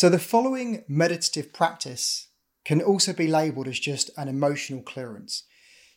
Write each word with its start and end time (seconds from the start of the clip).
So, 0.00 0.08
the 0.08 0.20
following 0.20 0.84
meditative 0.86 1.52
practice 1.52 2.28
can 2.64 2.80
also 2.80 3.12
be 3.12 3.26
labeled 3.26 3.66
as 3.66 3.80
just 3.80 4.12
an 4.16 4.28
emotional 4.28 4.80
clearance. 4.80 5.42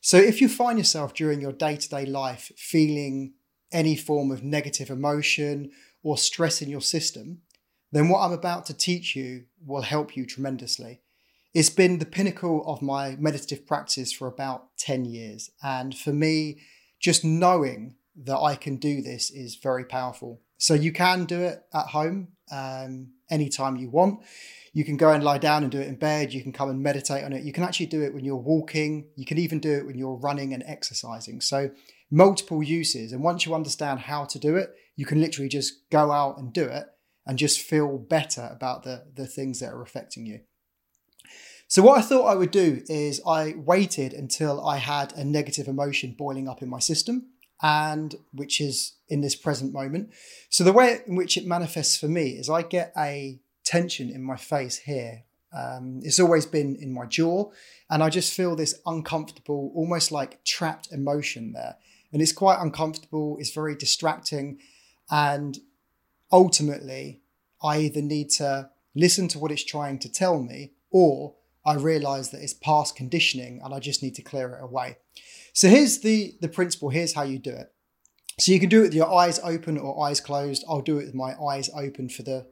So, 0.01 0.17
if 0.17 0.42
you 0.42 0.49
find 0.49 0.79
yourself 0.79 1.13
during 1.13 1.39
your 1.39 1.51
day 1.51 1.76
to 1.76 1.88
day 1.88 2.08
life 2.08 2.51
feeling 2.58 3.33
any 3.72 3.96
form 3.96 4.31
of 4.31 4.44
negative 4.44 4.90
emotion 4.90 5.69
or 6.01 6.17
stress 6.17 6.63
in 6.63 6.69
your 6.72 6.81
system, 6.81 7.44
then 7.92 8.10
what 8.10 8.22
I'm 8.22 8.31
about 8.31 8.65
to 8.65 8.74
teach 8.74 9.15
you 9.15 9.44
will 9.63 9.83
help 9.83 10.18
you 10.18 10.26
tremendously. 10.26 11.02
It's 11.54 11.70
been 11.70 11.99
the 11.99 12.08
pinnacle 12.08 12.63
of 12.65 12.81
my 12.81 13.15
meditative 13.20 13.68
practice 13.68 14.12
for 14.12 14.28
about 14.28 14.76
10 14.79 15.06
years. 15.06 15.52
And 15.62 15.96
for 15.96 16.12
me, 16.12 16.62
just 16.99 17.23
knowing 17.23 17.98
that 18.16 18.40
I 18.40 18.55
can 18.55 18.77
do 18.77 19.04
this 19.04 19.30
is 19.30 19.58
very 19.62 19.86
powerful. 19.86 20.41
So 20.58 20.73
you 20.73 20.91
can 20.91 21.26
do 21.26 21.41
it 21.41 21.66
at 21.71 21.88
home 21.88 22.29
um, 22.51 23.11
anytime 23.29 23.77
you 23.77 23.89
want. 23.89 24.19
You 24.73 24.85
can 24.85 24.95
go 24.95 25.11
and 25.11 25.23
lie 25.23 25.37
down 25.37 25.63
and 25.63 25.71
do 25.71 25.79
it 25.79 25.87
in 25.87 25.95
bed. 25.95 26.33
You 26.33 26.41
can 26.41 26.53
come 26.53 26.69
and 26.69 26.81
meditate 26.81 27.23
on 27.23 27.33
it. 27.33 27.43
You 27.43 27.51
can 27.51 27.63
actually 27.63 27.87
do 27.87 28.01
it 28.01 28.13
when 28.13 28.23
you're 28.23 28.35
walking. 28.35 29.09
You 29.15 29.25
can 29.25 29.37
even 29.37 29.59
do 29.59 29.71
it 29.71 29.85
when 29.85 29.97
you're 29.97 30.15
running 30.15 30.53
and 30.53 30.63
exercising. 30.65 31.41
So, 31.41 31.71
multiple 32.09 32.63
uses. 32.63 33.11
And 33.11 33.23
once 33.23 33.45
you 33.45 33.53
understand 33.53 34.01
how 34.01 34.25
to 34.25 34.39
do 34.39 34.55
it, 34.55 34.73
you 34.95 35.05
can 35.05 35.19
literally 35.19 35.49
just 35.49 35.89
go 35.89 36.11
out 36.11 36.37
and 36.37 36.53
do 36.53 36.63
it 36.63 36.85
and 37.25 37.37
just 37.37 37.59
feel 37.59 37.97
better 37.97 38.49
about 38.52 38.83
the, 38.83 39.05
the 39.13 39.27
things 39.27 39.59
that 39.59 39.73
are 39.73 39.81
affecting 39.81 40.25
you. 40.25 40.41
So, 41.67 41.81
what 41.81 41.97
I 41.97 42.02
thought 42.02 42.25
I 42.25 42.35
would 42.35 42.52
do 42.52 42.81
is 42.88 43.21
I 43.25 43.55
waited 43.57 44.13
until 44.13 44.65
I 44.65 44.77
had 44.77 45.13
a 45.13 45.23
negative 45.23 45.67
emotion 45.67 46.15
boiling 46.17 46.49
up 46.49 46.61
in 46.61 46.69
my 46.69 46.79
system, 46.79 47.30
and 47.61 48.15
which 48.33 48.59
is 48.59 48.93
in 49.07 49.21
this 49.21 49.35
present 49.35 49.73
moment. 49.73 50.11
So, 50.49 50.63
the 50.63 50.73
way 50.73 50.99
in 51.05 51.15
which 51.15 51.38
it 51.38 51.45
manifests 51.45 51.97
for 51.97 52.07
me 52.07 52.31
is 52.31 52.49
I 52.49 52.63
get 52.63 52.91
a 52.97 53.39
tension 53.63 54.09
in 54.09 54.23
my 54.23 54.38
face 54.38 54.77
here. 54.80 55.23
Um, 55.53 55.99
it's 56.03 56.19
always 56.19 56.45
been 56.45 56.75
in 56.75 56.94
my 56.94 57.05
jaw, 57.05 57.52
and 57.89 58.02
I 58.02 58.09
just 58.09 58.33
feel 58.33 58.55
this 58.55 58.80
uncomfortable, 58.86 59.71
almost 59.75 60.11
like 60.11 60.44
trapped 60.44 60.91
emotion 60.91 61.53
there. 61.53 61.75
And 62.13 62.21
it's 62.21 62.31
quite 62.31 62.59
uncomfortable, 62.59 63.38
it's 63.39 63.53
very 63.53 63.75
distracting, 63.75 64.59
and 65.09 65.58
ultimately, 66.31 67.21
I 67.61 67.80
either 67.80 68.02
need 68.02 68.30
to 68.31 68.69
listen 68.95 69.27
to 69.30 69.39
what 69.39 69.52
it's 69.52 69.64
trying 69.64 69.99
to 69.99 70.11
tell 70.11 70.41
me, 70.41 70.71
or 70.89 71.36
I 71.66 71.75
realize 71.75 72.31
that 72.31 72.41
it's 72.41 72.53
past 72.53 72.95
conditioning 72.95 73.61
and 73.64 73.73
I 73.73 73.80
just 73.80 74.02
need 74.02 74.16
to 74.16 74.21
clear 74.21 74.53
it 74.53 74.64
away. 74.64 74.97
So 75.53 75.67
here's 75.67 75.99
the, 75.99 76.35
the 76.41 76.47
principle, 76.47 76.89
here's 76.89 77.13
how 77.13 77.23
you 77.23 77.39
do 77.39 77.52
it. 77.52 77.73
So 78.39 78.52
you 78.52 78.59
can 78.59 78.69
do 78.69 78.80
it 78.80 78.83
with 78.83 78.94
your 78.94 79.13
eyes 79.13 79.39
open 79.44 79.77
or 79.77 80.08
eyes 80.08 80.21
closed. 80.21 80.63
I'll 80.67 80.81
do 80.81 80.97
it 80.97 81.05
with 81.05 81.16
my 81.16 81.35
eyes 81.35 81.69
open 81.75 82.09
for 82.09 82.23
the 82.23 82.47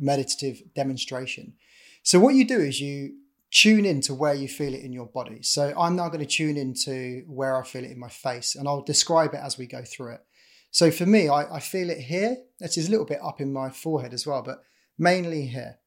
meditative 0.00 0.62
demonstration. 0.74 1.54
So, 2.02 2.18
what 2.18 2.34
you 2.34 2.46
do 2.46 2.58
is 2.58 2.80
you 2.80 3.16
tune 3.50 3.84
into 3.84 4.14
where 4.14 4.34
you 4.34 4.48
feel 4.48 4.74
it 4.74 4.82
in 4.82 4.92
your 4.92 5.06
body. 5.06 5.42
So, 5.42 5.72
I'm 5.78 5.96
now 5.96 6.08
going 6.08 6.20
to 6.20 6.26
tune 6.26 6.56
into 6.56 7.24
where 7.26 7.60
I 7.60 7.66
feel 7.66 7.84
it 7.84 7.90
in 7.90 7.98
my 7.98 8.08
face, 8.08 8.54
and 8.54 8.66
I'll 8.66 8.82
describe 8.82 9.34
it 9.34 9.40
as 9.42 9.58
we 9.58 9.66
go 9.66 9.82
through 9.84 10.14
it. 10.14 10.24
So, 10.70 10.90
for 10.90 11.06
me, 11.06 11.28
I, 11.28 11.56
I 11.56 11.60
feel 11.60 11.90
it 11.90 11.98
here. 11.98 12.36
That 12.60 12.76
is 12.76 12.88
a 12.88 12.90
little 12.90 13.06
bit 13.06 13.20
up 13.22 13.40
in 13.40 13.52
my 13.52 13.70
forehead 13.70 14.14
as 14.14 14.26
well, 14.26 14.42
but 14.42 14.62
mainly 14.96 15.46
here. 15.46 15.78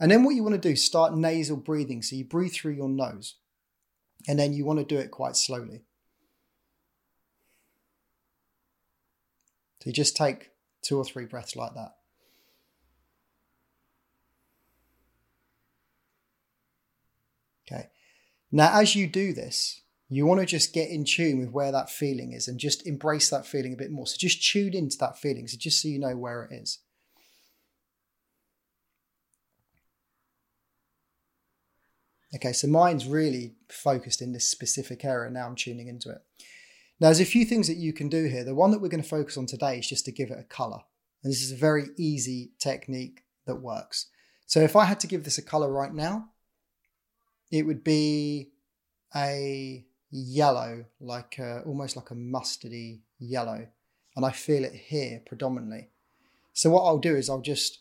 And 0.00 0.10
then, 0.10 0.24
what 0.24 0.34
you 0.34 0.42
want 0.42 0.60
to 0.60 0.68
do, 0.68 0.76
start 0.76 1.14
nasal 1.14 1.56
breathing. 1.56 2.02
So, 2.02 2.16
you 2.16 2.24
breathe 2.24 2.52
through 2.52 2.72
your 2.74 2.88
nose, 2.88 3.36
and 4.26 4.38
then 4.38 4.52
you 4.52 4.64
want 4.64 4.78
to 4.78 4.84
do 4.84 5.00
it 5.00 5.10
quite 5.10 5.36
slowly. 5.36 5.82
So, 9.80 9.88
you 9.90 9.92
just 9.92 10.16
take 10.16 10.50
two 10.82 10.98
or 10.98 11.04
three 11.04 11.24
breaths 11.24 11.56
like 11.56 11.74
that. 11.74 11.96
Okay. 17.70 17.88
Now, 18.50 18.80
as 18.80 18.94
you 18.94 19.06
do 19.06 19.32
this, 19.32 19.82
you 20.08 20.26
want 20.26 20.40
to 20.40 20.46
just 20.46 20.74
get 20.74 20.90
in 20.90 21.04
tune 21.04 21.38
with 21.38 21.50
where 21.50 21.72
that 21.72 21.88
feeling 21.88 22.32
is 22.32 22.46
and 22.46 22.60
just 22.60 22.86
embrace 22.86 23.30
that 23.30 23.46
feeling 23.46 23.72
a 23.72 23.76
bit 23.76 23.90
more. 23.90 24.06
So 24.06 24.16
just 24.18 24.46
tune 24.46 24.74
into 24.74 24.98
that 24.98 25.18
feeling. 25.18 25.48
So 25.48 25.56
just 25.58 25.80
so 25.80 25.88
you 25.88 25.98
know 25.98 26.16
where 26.16 26.44
it 26.44 26.54
is. 26.54 26.80
Okay, 32.34 32.52
so 32.52 32.66
mine's 32.66 33.06
really 33.06 33.54
focused 33.68 34.22
in 34.22 34.32
this 34.32 34.48
specific 34.48 35.04
area. 35.04 35.30
Now 35.30 35.46
I'm 35.46 35.54
tuning 35.54 35.88
into 35.88 36.10
it. 36.10 36.22
Now, 37.02 37.08
there's 37.08 37.20
a 37.20 37.24
few 37.24 37.44
things 37.44 37.66
that 37.66 37.78
you 37.78 37.92
can 37.92 38.08
do 38.08 38.26
here. 38.26 38.44
The 38.44 38.54
one 38.54 38.70
that 38.70 38.80
we're 38.80 38.88
going 38.88 39.02
to 39.02 39.08
focus 39.08 39.36
on 39.36 39.46
today 39.46 39.78
is 39.78 39.88
just 39.88 40.04
to 40.04 40.12
give 40.12 40.30
it 40.30 40.38
a 40.38 40.44
color. 40.44 40.78
And 41.24 41.32
this 41.32 41.42
is 41.42 41.50
a 41.50 41.56
very 41.56 41.86
easy 41.98 42.52
technique 42.60 43.24
that 43.44 43.56
works. 43.56 44.06
So 44.46 44.60
if 44.60 44.76
I 44.76 44.84
had 44.84 45.00
to 45.00 45.08
give 45.08 45.24
this 45.24 45.36
a 45.36 45.42
color 45.42 45.68
right 45.68 45.92
now, 45.92 46.28
it 47.50 47.66
would 47.66 47.82
be 47.82 48.52
a 49.16 49.84
yellow, 50.12 50.84
like 51.00 51.38
a, 51.38 51.62
almost 51.62 51.96
like 51.96 52.12
a 52.12 52.14
mustardy 52.14 53.00
yellow. 53.18 53.66
And 54.14 54.24
I 54.24 54.30
feel 54.30 54.64
it 54.64 54.74
here 54.74 55.22
predominantly. 55.26 55.88
So 56.52 56.70
what 56.70 56.84
I'll 56.84 56.98
do 56.98 57.16
is 57.16 57.28
I'll 57.28 57.40
just 57.40 57.80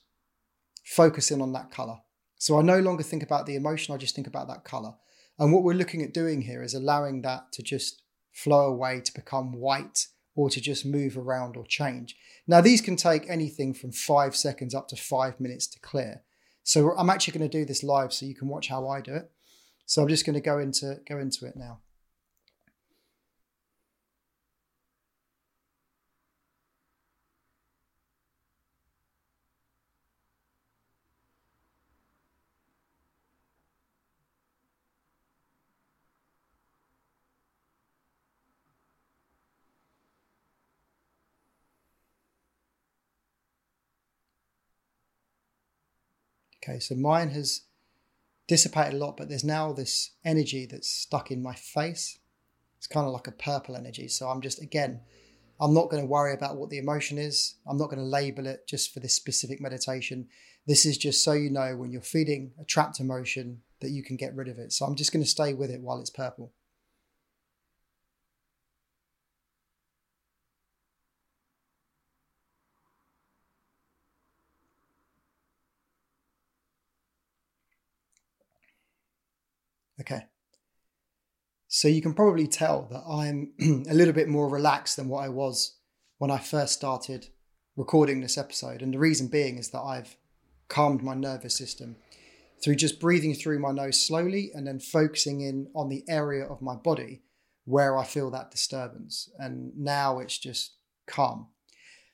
focus 0.83 1.29
in 1.29 1.41
on 1.41 1.53
that 1.53 1.69
color. 1.69 1.99
So 2.41 2.57
I 2.57 2.63
no 2.63 2.79
longer 2.79 3.03
think 3.03 3.21
about 3.21 3.45
the 3.45 3.53
emotion, 3.53 3.93
I 3.93 3.99
just 3.99 4.15
think 4.15 4.25
about 4.25 4.47
that 4.47 4.63
color. 4.63 4.95
And 5.37 5.53
what 5.53 5.61
we're 5.61 5.75
looking 5.75 6.01
at 6.01 6.11
doing 6.11 6.41
here 6.41 6.63
is 6.63 6.73
allowing 6.73 7.21
that 7.21 7.51
to 7.51 7.61
just 7.61 8.01
flow 8.31 8.61
away 8.61 8.99
to 9.01 9.13
become 9.13 9.51
white 9.51 10.07
or 10.33 10.49
to 10.49 10.59
just 10.59 10.83
move 10.83 11.19
around 11.19 11.55
or 11.55 11.67
change. 11.67 12.15
Now, 12.47 12.59
these 12.59 12.81
can 12.81 12.95
take 12.95 13.29
anything 13.29 13.75
from 13.75 13.91
five 13.91 14.35
seconds 14.35 14.73
up 14.73 14.87
to 14.87 14.95
five 14.95 15.39
minutes 15.39 15.67
to 15.67 15.79
clear. 15.81 16.23
So 16.63 16.97
I'm 16.97 17.11
actually 17.11 17.37
going 17.37 17.47
to 17.47 17.59
do 17.59 17.63
this 17.63 17.83
live 17.83 18.11
so 18.11 18.25
you 18.25 18.33
can 18.33 18.47
watch 18.47 18.69
how 18.69 18.87
I 18.87 19.01
do 19.01 19.13
it. 19.13 19.29
So 19.85 20.01
I'm 20.01 20.07
just 20.07 20.25
going 20.25 20.33
to 20.33 20.41
go 20.41 20.57
into 20.57 20.99
go 21.07 21.19
into 21.19 21.45
it 21.45 21.55
now. 21.55 21.81
Okay, 46.71 46.79
so 46.79 46.95
mine 46.95 47.31
has 47.31 47.61
dissipated 48.47 48.93
a 48.93 48.97
lot, 48.97 49.17
but 49.17 49.27
there's 49.27 49.43
now 49.43 49.73
this 49.73 50.11
energy 50.23 50.65
that's 50.65 50.89
stuck 50.89 51.29
in 51.29 51.43
my 51.43 51.53
face. 51.53 52.17
It's 52.77 52.87
kind 52.87 53.05
of 53.05 53.13
like 53.13 53.27
a 53.27 53.33
purple 53.33 53.75
energy. 53.75 54.07
So 54.07 54.29
I'm 54.29 54.41
just, 54.41 54.61
again, 54.61 55.01
I'm 55.59 55.73
not 55.73 55.89
going 55.89 56.01
to 56.01 56.07
worry 56.07 56.33
about 56.33 56.55
what 56.55 56.69
the 56.69 56.77
emotion 56.77 57.17
is. 57.17 57.55
I'm 57.67 57.77
not 57.77 57.89
going 57.89 57.99
to 57.99 58.05
label 58.05 58.47
it 58.47 58.67
just 58.67 58.93
for 58.93 59.01
this 59.01 59.13
specific 59.13 59.59
meditation. 59.59 60.27
This 60.65 60.85
is 60.85 60.97
just 60.97 61.23
so 61.23 61.33
you 61.33 61.49
know 61.49 61.75
when 61.75 61.91
you're 61.91 62.01
feeling 62.01 62.51
a 62.59 62.63
trapped 62.63 62.99
emotion 62.99 63.61
that 63.81 63.91
you 63.91 64.01
can 64.01 64.15
get 64.15 64.35
rid 64.35 64.47
of 64.47 64.57
it. 64.57 64.71
So 64.71 64.85
I'm 64.85 64.95
just 64.95 65.11
going 65.11 65.23
to 65.23 65.29
stay 65.29 65.53
with 65.53 65.71
it 65.71 65.81
while 65.81 65.99
it's 65.99 66.09
purple. 66.09 66.53
Okay. 80.01 80.25
So 81.67 81.87
you 81.87 82.01
can 82.01 82.13
probably 82.13 82.47
tell 82.47 82.87
that 82.91 83.03
I'm 83.09 83.53
a 83.89 83.93
little 83.93 84.13
bit 84.13 84.27
more 84.27 84.49
relaxed 84.49 84.97
than 84.97 85.07
what 85.07 85.23
I 85.23 85.29
was 85.29 85.77
when 86.17 86.31
I 86.31 86.37
first 86.37 86.73
started 86.73 87.27
recording 87.77 88.19
this 88.19 88.37
episode. 88.37 88.81
And 88.81 88.93
the 88.93 88.99
reason 88.99 89.27
being 89.27 89.57
is 89.57 89.69
that 89.69 89.81
I've 89.81 90.17
calmed 90.67 91.03
my 91.03 91.13
nervous 91.13 91.55
system 91.55 91.95
through 92.63 92.75
just 92.75 92.99
breathing 92.99 93.33
through 93.33 93.59
my 93.59 93.71
nose 93.71 94.05
slowly 94.05 94.51
and 94.53 94.67
then 94.67 94.79
focusing 94.79 95.41
in 95.41 95.67
on 95.75 95.89
the 95.89 96.03
area 96.09 96.45
of 96.45 96.61
my 96.61 96.75
body 96.75 97.21
where 97.65 97.97
I 97.97 98.03
feel 98.03 98.31
that 98.31 98.51
disturbance. 98.51 99.29
And 99.37 99.71
now 99.77 100.19
it's 100.19 100.37
just 100.37 100.75
calm. 101.07 101.47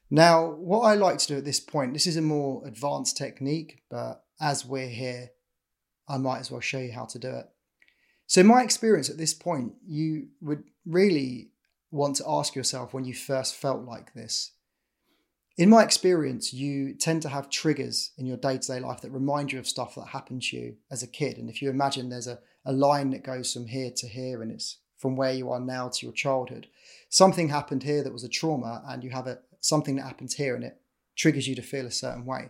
Now, 0.09 0.51
what 0.51 0.81
I 0.81 0.94
like 0.94 1.17
to 1.19 1.27
do 1.27 1.38
at 1.38 1.45
this 1.45 1.59
point, 1.59 1.94
this 1.94 2.07
is 2.07 2.15
a 2.15 2.21
more 2.21 2.65
advanced 2.65 3.17
technique, 3.17 3.81
but 3.89 4.23
as 4.39 4.65
we're 4.65 4.88
here, 4.88 5.31
I 6.07 6.17
might 6.17 6.39
as 6.39 6.51
well 6.51 6.62
show 6.62 6.79
you 6.79 6.94
how 6.94 7.06
to 7.06 7.19
do 7.19 7.29
it. 7.29 7.50
So, 8.27 8.44
my 8.44 8.62
experience 8.62 9.09
at 9.09 9.18
this 9.18 9.33
point, 9.33 9.74
you 9.85 10.27
would 10.41 10.63
really 10.85 11.51
want 11.91 12.18
to 12.18 12.25
ask 12.27 12.56
yourself 12.56 12.94
when 12.94 13.06
you 13.06 13.13
first 13.13 13.56
felt 13.56 13.83
like 13.83 14.13
this. 14.13 14.51
In 15.57 15.69
my 15.69 15.81
experience, 15.81 16.53
you 16.53 16.94
tend 16.94 17.21
to 17.24 17.29
have 17.29 17.50
triggers 17.50 18.12
in 18.18 18.25
your 18.25 18.38
day 18.38 18.57
to 18.57 18.68
day 18.68 18.79
life 18.79 19.01
that 19.01 19.12
remind 19.12 19.51
you 19.51 19.59
of 19.59 19.68
stuff 19.68 19.95
that 19.95 20.09
happened 20.09 20.44
to 20.44 20.57
you 20.57 20.75
as 20.91 21.01
a 21.01 21.07
kid. 21.07 21.38
And 21.38 21.50
if 21.50 21.62
you 21.62 21.69
imagine 21.69 22.09
there's 22.09 22.27
a, 22.27 22.39
a 22.65 22.74
line 22.74 23.09
that 23.12 23.24
goes 23.24 23.53
from 23.53 23.65
here 23.65 23.91
to 23.95 24.07
here 24.07 24.44
and 24.44 24.51
it's 24.51 24.77
from 24.97 25.15
where 25.15 25.33
you 25.33 25.50
are 25.50 25.59
now 25.59 25.88
to 25.88 26.06
your 26.06 26.13
childhood, 26.13 26.68
something 27.09 27.50
happened 27.50 27.83
here 27.83 28.03
that 28.03 28.13
was 28.13 28.24
a 28.24 28.29
trauma, 28.29 28.83
and 28.88 29.03
you 29.03 29.09
have 29.12 29.25
a, 29.25 29.39
something 29.62 29.95
that 29.95 30.06
happens 30.06 30.35
here 30.35 30.53
and 30.53 30.65
it 30.65 30.81
triggers 31.15 31.47
you 31.47 31.56
to 31.56 31.62
feel 31.62 31.85
a 31.85 31.91
certain 31.91 32.25
way. 32.25 32.50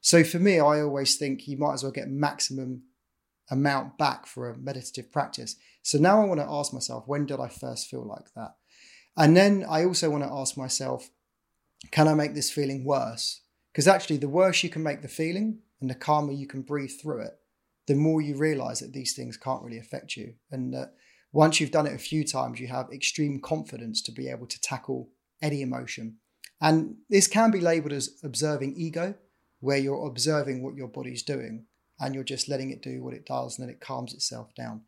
So 0.00 0.24
for 0.24 0.38
me, 0.38 0.58
I 0.58 0.80
always 0.80 1.16
think 1.16 1.46
you 1.46 1.58
might 1.58 1.74
as 1.74 1.82
well 1.82 1.92
get 1.92 2.08
maximum 2.08 2.82
amount 3.50 3.98
back 3.98 4.26
for 4.26 4.48
a 4.48 4.58
meditative 4.58 5.10
practice. 5.10 5.56
So 5.82 5.98
now 5.98 6.20
I 6.20 6.26
want 6.26 6.40
to 6.40 6.46
ask 6.48 6.72
myself, 6.72 7.04
when 7.06 7.26
did 7.26 7.40
I 7.40 7.48
first 7.48 7.88
feel 7.88 8.06
like 8.06 8.32
that? 8.34 8.54
And 9.16 9.36
then 9.36 9.64
I 9.68 9.84
also 9.84 10.10
want 10.10 10.24
to 10.24 10.30
ask 10.32 10.56
myself, 10.56 11.10
can 11.90 12.08
I 12.08 12.14
make 12.14 12.34
this 12.34 12.50
feeling 12.50 12.84
worse? 12.84 13.42
Because 13.72 13.88
actually, 13.88 14.16
the 14.18 14.28
worse 14.28 14.62
you 14.62 14.70
can 14.70 14.82
make 14.82 15.02
the 15.02 15.08
feeling 15.08 15.60
and 15.80 15.88
the 15.88 15.94
calmer 15.94 16.32
you 16.32 16.46
can 16.46 16.62
breathe 16.62 16.92
through 17.00 17.22
it, 17.22 17.32
the 17.86 17.94
more 17.94 18.20
you 18.20 18.36
realize 18.36 18.80
that 18.80 18.92
these 18.92 19.14
things 19.14 19.36
can't 19.36 19.62
really 19.62 19.78
affect 19.78 20.16
you. 20.16 20.34
And 20.50 20.74
that 20.74 20.94
once 21.32 21.60
you've 21.60 21.70
done 21.70 21.86
it 21.86 21.94
a 21.94 21.98
few 21.98 22.24
times, 22.24 22.60
you 22.60 22.68
have 22.68 22.90
extreme 22.92 23.40
confidence 23.40 24.02
to 24.02 24.12
be 24.12 24.28
able 24.28 24.46
to 24.46 24.60
tackle 24.60 25.10
any 25.40 25.62
emotion. 25.62 26.16
And 26.60 26.96
this 27.08 27.28
can 27.28 27.50
be 27.50 27.60
labeled 27.60 27.92
as 27.92 28.18
observing 28.24 28.74
ego, 28.76 29.14
where 29.60 29.78
you're 29.78 30.06
observing 30.06 30.62
what 30.62 30.74
your 30.74 30.88
body's 30.88 31.22
doing 31.22 31.66
and 32.00 32.14
you're 32.14 32.24
just 32.24 32.48
letting 32.48 32.70
it 32.70 32.82
do 32.82 33.02
what 33.02 33.14
it 33.14 33.26
does 33.26 33.58
and 33.58 33.66
then 33.66 33.74
it 33.74 33.80
calms 33.80 34.14
itself 34.14 34.54
down. 34.54 34.82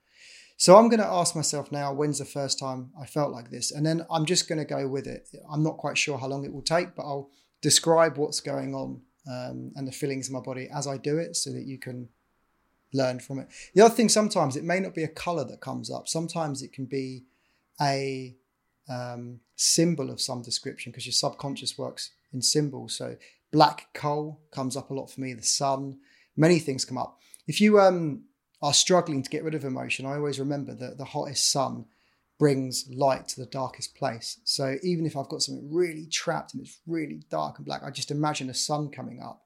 So 0.56 0.76
I'm 0.76 0.90
going 0.90 1.00
to 1.00 1.06
ask 1.06 1.34
myself 1.34 1.72
now, 1.72 1.92
when's 1.92 2.18
the 2.18 2.26
first 2.26 2.58
time 2.58 2.90
I 3.00 3.06
felt 3.06 3.32
like 3.32 3.50
this? 3.50 3.72
And 3.72 3.84
then 3.84 4.04
I'm 4.10 4.26
just 4.26 4.46
going 4.46 4.58
to 4.58 4.64
go 4.66 4.86
with 4.86 5.06
it. 5.06 5.26
I'm 5.50 5.62
not 5.62 5.78
quite 5.78 5.96
sure 5.96 6.18
how 6.18 6.26
long 6.26 6.44
it 6.44 6.52
will 6.52 6.60
take, 6.60 6.94
but 6.94 7.04
I'll 7.04 7.30
describe 7.62 8.18
what's 8.18 8.40
going 8.40 8.74
on 8.74 9.00
um, 9.26 9.72
and 9.74 9.88
the 9.88 9.92
feelings 9.92 10.28
in 10.28 10.34
my 10.34 10.40
body 10.40 10.68
as 10.74 10.86
I 10.86 10.98
do 10.98 11.16
it 11.16 11.36
so 11.36 11.50
that 11.52 11.64
you 11.64 11.78
can 11.78 12.10
learn 12.92 13.20
from 13.20 13.38
it. 13.38 13.48
The 13.74 13.82
other 13.82 13.94
thing, 13.94 14.10
sometimes 14.10 14.54
it 14.56 14.64
may 14.64 14.80
not 14.80 14.94
be 14.94 15.04
a 15.04 15.08
color 15.08 15.44
that 15.44 15.60
comes 15.60 15.90
up. 15.90 16.08
Sometimes 16.08 16.62
it 16.62 16.72
can 16.72 16.84
be 16.84 17.24
a 17.80 18.36
um, 18.88 19.40
symbol 19.56 20.10
of 20.10 20.20
some 20.20 20.42
description 20.42 20.92
because 20.92 21.06
your 21.06 21.12
subconscious 21.12 21.78
works 21.78 22.10
in 22.32 22.42
symbols. 22.42 22.94
So 22.96 23.16
black 23.50 23.88
coal 23.94 24.40
comes 24.50 24.76
up 24.76 24.90
a 24.90 24.94
lot 24.94 25.10
for 25.10 25.20
me. 25.20 25.32
The 25.32 25.42
sun, 25.42 26.00
many 26.36 26.58
things 26.58 26.84
come 26.84 26.98
up. 26.98 27.18
If 27.46 27.60
you 27.60 27.80
um, 27.80 28.24
are 28.62 28.74
struggling 28.74 29.22
to 29.22 29.30
get 29.30 29.44
rid 29.44 29.54
of 29.54 29.64
emotion, 29.64 30.06
I 30.06 30.14
always 30.14 30.38
remember 30.38 30.74
that 30.74 30.98
the 30.98 31.04
hottest 31.04 31.50
sun 31.50 31.86
brings 32.38 32.88
light 32.90 33.28
to 33.28 33.40
the 33.40 33.46
darkest 33.46 33.94
place. 33.94 34.38
So 34.44 34.76
even 34.82 35.04
if 35.04 35.16
I've 35.16 35.28
got 35.28 35.42
something 35.42 35.72
really 35.72 36.06
trapped 36.06 36.54
and 36.54 36.62
it's 36.62 36.78
really 36.86 37.22
dark 37.30 37.58
and 37.58 37.66
black, 37.66 37.82
I 37.84 37.90
just 37.90 38.10
imagine 38.10 38.48
a 38.48 38.54
sun 38.54 38.90
coming 38.90 39.20
up 39.22 39.42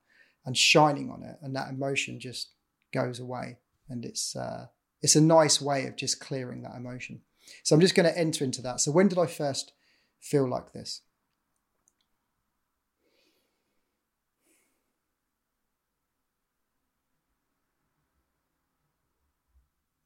and 0.47 0.57
shining 0.57 1.11
on 1.11 1.23
it, 1.23 1.37
and 1.43 1.57
that 1.57 1.71
emotion 1.71 2.21
just 2.21 2.51
goes 2.93 3.19
away. 3.19 3.59
And 3.89 4.05
it's 4.05 4.37
uh, 4.37 4.67
it's 5.03 5.17
a 5.17 5.21
nice 5.21 5.61
way 5.61 5.87
of 5.87 5.97
just 5.97 6.21
clearing 6.21 6.63
that 6.63 6.77
emotion. 6.77 7.21
So 7.63 7.75
I'm 7.75 7.81
just 7.81 7.95
going 7.95 8.11
to 8.11 8.19
enter 8.19 8.45
into 8.45 8.63
that. 8.63 8.81
So 8.81 8.91
when 8.91 9.09
did 9.09 9.19
I 9.19 9.27
first 9.27 9.73
feel 10.21 10.49
like 10.49 10.73
this? 10.73 11.03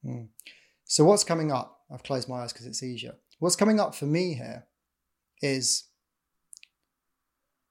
Hmm. 0.09 0.25
So 0.85 1.05
what's 1.05 1.25
coming 1.25 1.53
up? 1.53 1.81
I've 1.93 2.03
closed 2.03 2.29
my 2.29 2.43
eyes 2.43 2.53
because 2.53 2.67
it's 2.67 2.83
easier. 2.83 3.17
What's 3.41 3.57
coming 3.57 3.79
up 3.79 3.95
for 3.95 4.07
me 4.07 4.35
here 4.35 4.67
is 5.43 5.85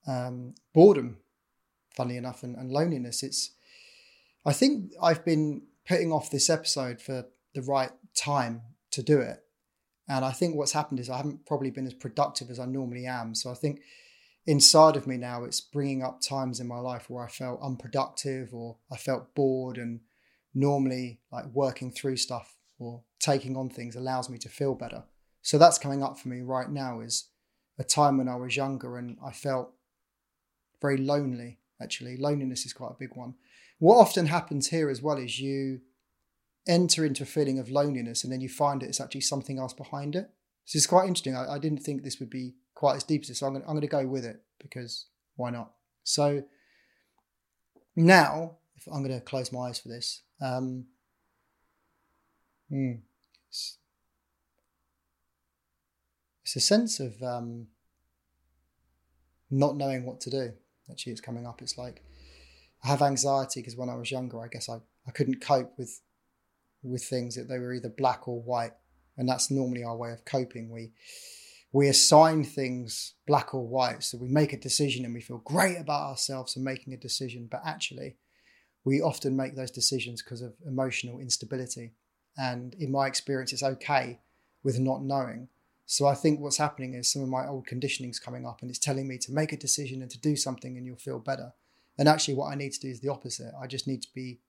um, 0.07 0.53
boredom, 0.73 1.17
funnily 1.95 2.17
enough, 2.17 2.43
and, 2.43 2.55
and 2.55 2.71
loneliness. 2.71 3.23
It's 3.23 3.51
I 4.45 4.53
think 4.53 4.93
I've 5.01 5.25
been 5.25 5.63
putting 5.87 6.11
off 6.11 6.29
this 6.29 6.49
episode 6.49 7.01
for 7.01 7.25
the 7.55 7.61
right 7.63 7.91
time 8.15 8.61
to 8.91 9.01
do 9.01 9.19
it. 9.19 9.43
And 10.07 10.23
I 10.23 10.31
think 10.31 10.55
what's 10.55 10.71
happened 10.71 10.99
is 10.99 11.09
I 11.09 11.17
haven't 11.17 11.45
probably 11.45 11.71
been 11.71 11.87
as 11.87 11.93
productive 11.93 12.49
as 12.49 12.59
I 12.59 12.65
normally 12.65 13.07
am. 13.07 13.35
So 13.35 13.51
I 13.51 13.55
think 13.55 13.81
inside 14.45 14.95
of 14.95 15.07
me 15.07 15.17
now, 15.17 15.43
it's 15.43 15.59
bringing 15.59 16.03
up 16.03 16.21
times 16.21 16.59
in 16.59 16.67
my 16.67 16.79
life 16.79 17.09
where 17.09 17.25
I 17.25 17.29
felt 17.29 17.61
unproductive 17.61 18.53
or 18.53 18.77
I 18.91 18.95
felt 18.95 19.35
bored. 19.35 19.77
And 19.77 20.01
normally, 20.57 21.19
like 21.31 21.45
working 21.53 21.91
through 21.91 22.17
stuff 22.17 22.57
or 22.79 23.03
taking 23.19 23.55
on 23.55 23.69
things 23.69 23.95
allows 23.95 24.29
me 24.29 24.37
to 24.39 24.49
feel 24.49 24.73
better. 24.73 25.03
So 25.41 25.57
that's 25.57 25.77
coming 25.77 26.03
up 26.03 26.17
for 26.17 26.29
me 26.29 26.41
right 26.41 26.69
now 26.69 26.99
is 26.99 27.29
a 27.79 27.83
time 27.83 28.17
when 28.17 28.27
I 28.27 28.35
was 28.35 28.57
younger 28.57 28.97
and 28.97 29.17
I 29.23 29.31
felt 29.31 29.71
very 30.81 30.97
lonely, 30.97 31.59
actually. 31.81 32.17
Loneliness 32.17 32.65
is 32.65 32.73
quite 32.73 32.91
a 32.91 32.99
big 32.99 33.15
one. 33.15 33.35
What 33.79 33.97
often 33.97 34.25
happens 34.25 34.69
here 34.69 34.89
as 34.89 35.01
well 35.01 35.17
is 35.17 35.39
you 35.39 35.81
enter 36.67 37.05
into 37.05 37.23
a 37.23 37.27
feeling 37.27 37.59
of 37.59 37.69
loneliness 37.69 38.23
and 38.23 38.33
then 38.33 38.41
you 38.41 38.49
find 38.49 38.81
it's 38.81 38.99
actually 38.99 39.21
something 39.21 39.59
else 39.59 39.73
behind 39.73 40.15
it. 40.15 40.31
So 40.65 40.77
it's 40.77 40.87
quite 40.87 41.07
interesting. 41.07 41.35
I, 41.35 41.53
I 41.53 41.59
didn't 41.59 41.83
think 41.83 42.03
this 42.03 42.19
would 42.19 42.31
be 42.31 42.55
quite 42.73 42.95
as 42.95 43.03
deep 43.03 43.21
as 43.21 43.27
this. 43.27 43.39
So 43.39 43.45
I'm 43.45 43.53
going, 43.53 43.63
I'm 43.63 43.73
going 43.73 43.81
to 43.81 43.87
go 43.87 44.07
with 44.07 44.25
it 44.25 44.41
because 44.59 45.05
why 45.35 45.51
not? 45.51 45.71
So 46.03 46.43
now, 47.95 48.57
if 48.75 48.87
I'm 48.87 49.03
going 49.03 49.17
to 49.17 49.25
close 49.25 49.51
my 49.51 49.67
eyes 49.67 49.79
for 49.79 49.87
this, 49.89 50.23
um, 50.41 50.85
hmm, 52.69 52.93
it's, 53.47 53.77
it's, 56.43 56.55
a 56.55 56.59
sense 56.59 56.99
of 56.99 57.21
um, 57.23 57.67
not 59.49 59.75
knowing 59.75 60.05
what 60.05 60.21
to 60.21 60.29
do. 60.29 60.53
Actually, 60.89 61.11
it's 61.11 61.21
coming 61.21 61.45
up. 61.45 61.61
It's 61.61 61.77
like 61.77 62.03
I 62.83 62.87
have 62.87 63.01
anxiety 63.01 63.61
because 63.61 63.75
when 63.75 63.89
I 63.89 63.95
was 63.95 64.11
younger, 64.11 64.41
I 64.41 64.47
guess 64.47 64.69
I, 64.69 64.77
I 65.07 65.11
couldn't 65.11 65.41
cope 65.41 65.73
with 65.77 66.01
with 66.83 67.03
things 67.03 67.35
that 67.35 67.49
they 67.49 67.57
were 67.57 67.73
either 67.73 67.89
black 67.89 68.27
or 68.27 68.39
white, 68.41 68.73
and 69.17 69.27
that's 69.27 69.51
normally 69.51 69.83
our 69.83 69.97
way 69.97 70.11
of 70.11 70.23
coping. 70.25 70.69
We 70.69 70.91
we 71.71 71.87
assign 71.87 72.43
things 72.43 73.15
black 73.25 73.53
or 73.53 73.67
white, 73.67 74.03
so 74.03 74.17
we 74.17 74.29
make 74.29 74.53
a 74.53 74.59
decision 74.59 75.03
and 75.03 75.13
we 75.13 75.21
feel 75.21 75.39
great 75.39 75.77
about 75.77 76.09
ourselves 76.09 76.55
and 76.55 76.63
making 76.63 76.93
a 76.93 76.97
decision, 76.97 77.47
but 77.49 77.61
actually, 77.65 78.15
we 78.87 79.01
often 79.01 79.35
make 79.35 79.53
those 79.53 79.69
decisions 79.69 80.21
because 80.21 80.41
of 80.41 80.53
emotional 80.65 81.19
instability. 81.19 81.91
And 82.37 82.73
in 82.75 82.89
my 82.89 83.05
experience, 83.05 83.51
it's 83.51 83.61
okay 83.61 84.21
with 84.63 84.79
not 84.79 85.03
knowing. 85.03 85.49
So 85.85 86.07
I 86.07 86.15
think 86.15 86.39
what's 86.39 86.55
happening 86.55 86.93
is 86.93 87.11
some 87.11 87.21
of 87.21 87.27
my 87.27 87.45
old 87.45 87.67
conditioning's 87.67 88.17
coming 88.17 88.45
up 88.45 88.61
and 88.61 88.69
it's 88.69 88.79
telling 88.79 89.05
me 89.05 89.17
to 89.17 89.33
make 89.33 89.51
a 89.51 89.57
decision 89.57 90.01
and 90.01 90.09
to 90.11 90.17
do 90.17 90.37
something 90.37 90.77
and 90.77 90.85
you'll 90.85 90.95
feel 90.95 91.19
better. 91.19 91.51
And 91.97 92.07
actually, 92.07 92.35
what 92.35 92.49
I 92.53 92.55
need 92.55 92.71
to 92.71 92.79
do 92.79 92.87
is 92.87 93.01
the 93.01 93.11
opposite. 93.11 93.51
I 93.61 93.67
just 93.67 93.87
need 93.87 94.03
to 94.03 94.13
be 94.15 94.39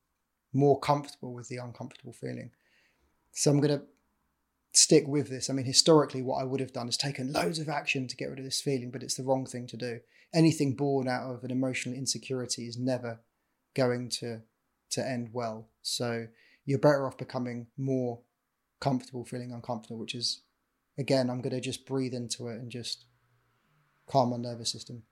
more 0.53 0.79
comfortable 0.79 1.33
with 1.33 1.49
the 1.49 1.57
uncomfortable 1.57 2.13
feeling. 2.13 2.53
So 3.33 3.51
I'm 3.51 3.61
going 3.61 3.77
to 3.77 3.87
stick 4.73 5.09
with 5.09 5.31
this. 5.31 5.51
I 5.51 5.53
mean, 5.53 5.67
historically, 5.67 6.23
what 6.23 6.41
I 6.41 6.45
would 6.45 6.61
have 6.61 6.73
done 6.73 6.89
is 6.89 6.97
taken 6.97 7.33
loads 7.33 7.59
of 7.59 7.69
action 7.69 8.07
to 8.07 8.17
get 8.17 8.31
rid 8.31 8.39
of 8.39 8.45
this 8.45 8.61
feeling, 8.61 8.93
but 8.93 9.03
it's 9.03 9.17
the 9.17 9.25
wrong 9.25 9.47
thing 9.47 9.67
to 9.67 9.77
do. 9.77 9.99
Anything 10.33 10.77
born 10.77 11.09
out 11.09 11.29
of 11.29 11.43
an 11.43 11.51
emotional 11.51 11.97
insecurity 11.97 12.69
is 12.69 12.79
never 12.79 13.19
going 13.79 14.11
to 14.21 14.41
to 14.91 15.07
end 15.07 15.31
well. 15.33 15.69
So 15.83 16.27
you're 16.65 16.79
better 16.79 17.07
off 17.07 17.17
becoming 17.17 17.69
more 17.77 18.21
comfortable 18.81 19.25
feeling 19.25 19.53
uncomfortable, 19.53 19.99
which 19.99 20.15
is 20.15 20.43
again, 20.99 21.31
I'm 21.31 21.41
going 21.41 21.55
to 21.55 21.61
just 21.61 21.87
breathe 21.87 22.15
into 22.15 22.49
it 22.49 22.61
and 22.61 22.71
just 22.71 23.07
calm 24.07 24.31
my 24.31 24.37
nervous 24.37 24.73
system. 24.73 25.05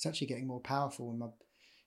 It's 0.00 0.06
actually 0.06 0.28
getting 0.28 0.46
more 0.46 0.60
powerful 0.60 1.10
in 1.10 1.18
my 1.18 1.26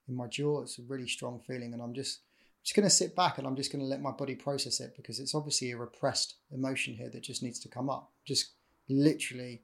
in 0.07 0.15
my 0.15 0.27
jaw. 0.27 0.61
It's 0.61 0.77
a 0.77 0.83
really 0.83 1.07
strong 1.07 1.39
feeling, 1.39 1.73
and 1.73 1.81
I'm 1.81 1.95
just 1.95 2.19
just 2.63 2.75
going 2.75 2.87
to 2.87 2.93
sit 2.93 3.15
back 3.15 3.39
and 3.39 3.47
I'm 3.47 3.55
just 3.55 3.71
going 3.71 3.83
to 3.83 3.89
let 3.89 4.03
my 4.03 4.11
body 4.11 4.35
process 4.35 4.79
it 4.79 4.93
because 4.95 5.19
it's 5.19 5.33
obviously 5.33 5.71
a 5.71 5.77
repressed 5.77 6.35
emotion 6.51 6.93
here 6.93 7.09
that 7.09 7.23
just 7.23 7.41
needs 7.41 7.59
to 7.61 7.69
come 7.69 7.89
up. 7.89 8.11
Just 8.23 8.51
literally 8.87 9.63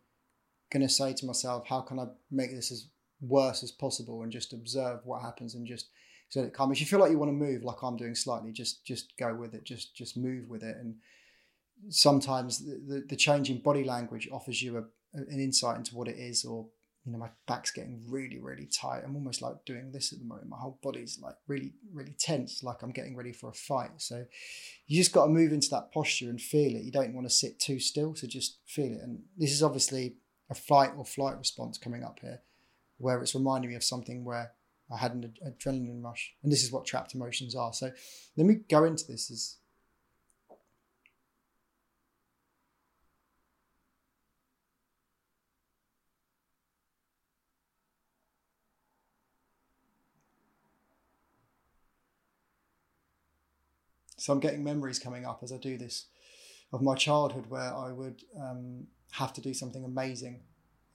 going 0.72 0.82
to 0.82 0.90
say 0.90 1.14
to 1.14 1.28
myself, 1.28 1.68
how 1.68 1.82
can 1.82 2.00
I 2.00 2.08
make 2.32 2.50
this 2.50 2.72
as 2.72 2.88
worse 3.22 3.62
as 3.62 3.72
possible, 3.72 4.24
and 4.24 4.32
just 4.32 4.52
observe 4.52 5.02
what 5.04 5.22
happens 5.22 5.54
and 5.54 5.68
just 5.68 5.90
let 6.36 6.46
it 6.46 6.54
come. 6.54 6.72
If 6.72 6.80
you 6.80 6.88
feel 6.88 7.00
like 7.00 7.12
you 7.12 7.20
want 7.20 7.30
to 7.30 7.34
move, 7.34 7.64
like 7.64 7.84
I'm 7.84 7.98
doing 7.98 8.16
slightly, 8.16 8.52
just 8.52 8.84
just 8.84 9.16
go 9.18 9.36
with 9.36 9.54
it. 9.54 9.64
Just 9.64 9.96
just 9.96 10.18
move 10.18 10.50
with 10.50 10.64
it 10.64 10.76
and 10.78 10.96
sometimes 11.90 12.60
the, 12.60 12.82
the, 12.94 13.06
the 13.10 13.16
change 13.16 13.50
in 13.50 13.60
body 13.62 13.84
language 13.84 14.28
offers 14.32 14.62
you 14.62 14.78
a, 14.78 14.84
an 15.14 15.40
insight 15.40 15.78
into 15.78 15.96
what 15.96 16.08
it 16.08 16.18
is 16.18 16.44
or 16.44 16.66
you 17.06 17.12
know, 17.12 17.18
my 17.18 17.30
back's 17.48 17.72
getting 17.72 18.04
really, 18.08 18.40
really 18.40 18.68
tight. 18.68 19.02
I'm 19.06 19.16
almost 19.16 19.42
like 19.42 19.66
doing 19.66 19.92
this 19.92 20.12
at 20.12 20.20
the 20.20 20.26
moment. 20.26 20.50
My 20.50 20.58
whole 20.58 20.80
body's 20.84 21.20
like 21.22 21.36
really, 21.48 21.74
really 21.94 22.16
tense, 22.20 22.62
like 22.64 22.84
I'm 22.84 22.92
getting 22.92 23.16
ready 23.16 23.32
for 23.32 23.50
a 23.50 23.54
fight. 23.54 23.92
So 23.98 24.26
you 24.88 24.98
just 24.98 25.14
got 25.14 25.26
to 25.26 25.32
move 25.32 25.54
into 25.54 25.70
that 25.72 25.92
posture 25.92 26.30
and 26.30 26.42
feel 26.42 26.76
it. 26.76 26.84
You 26.84 26.92
don't 26.92 27.14
want 27.14 27.28
to 27.28 27.34
sit 27.34 27.60
too 27.60 27.80
still, 27.80 28.16
so 28.16 28.28
just 28.28 28.60
feel 28.68 28.92
it. 28.92 29.02
And 29.02 29.24
this 29.38 29.52
is 29.52 29.64
obviously 29.64 30.18
a 30.50 30.56
fight 30.56 30.92
or 30.98 31.06
flight 31.06 31.38
response 31.38 31.78
coming 31.78 32.04
up 32.04 32.20
here, 32.22 32.42
where 32.98 33.22
it's 33.22 33.36
reminding 33.36 33.70
me 33.70 33.76
of 33.76 33.84
something 33.84 34.26
where 34.26 34.52
I 34.92 34.98
had 34.98 35.14
an 35.14 35.34
adrenaline 35.48 36.04
rush, 36.04 36.34
and 36.44 36.52
this 36.52 36.64
is 36.64 36.72
what 36.72 36.86
trapped 36.86 37.14
emotions 37.14 37.56
are. 37.56 37.72
So 37.74 37.92
let 38.36 38.46
me 38.48 38.56
go 38.70 38.84
into 38.84 39.06
this 39.06 39.30
as 39.32 39.58
So 54.20 54.34
I'm 54.34 54.40
getting 54.40 54.64
memories 54.64 55.00
coming 55.00 55.26
up 55.26 55.40
as 55.44 55.52
I 55.52 55.58
do 55.58 55.78
this 55.78 56.08
of 56.74 56.82
my 56.82 56.96
childhood 56.96 57.46
where 57.48 57.74
I 57.74 57.92
would 57.92 58.24
um, 58.40 58.88
have 59.12 59.34
to 59.34 59.42
do 59.42 59.54
something 59.54 59.84
amazing 59.86 60.42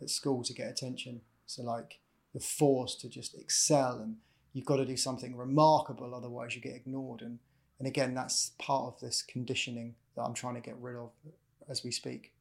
at 0.00 0.10
school 0.10 0.44
to 0.44 0.52
get 0.52 0.70
attention. 0.70 1.22
So 1.46 1.62
like 1.62 1.98
you're 2.32 2.40
forced 2.40 3.00
to 3.00 3.08
just 3.08 3.34
excel 3.34 4.00
and 4.00 4.16
you've 4.52 4.66
got 4.66 4.76
to 4.76 4.84
do 4.84 4.96
something 4.96 5.36
remarkable, 5.36 6.14
otherwise 6.14 6.54
you 6.54 6.60
get 6.60 6.76
ignored. 6.76 7.22
And 7.22 7.38
and 7.78 7.88
again, 7.88 8.14
that's 8.14 8.52
part 8.58 8.94
of 8.94 9.00
this 9.00 9.22
conditioning 9.22 9.96
that 10.14 10.22
I'm 10.22 10.34
trying 10.34 10.54
to 10.54 10.60
get 10.60 10.76
rid 10.78 10.96
of 10.96 11.10
as 11.68 11.82
we 11.82 11.90
speak. 11.90 12.33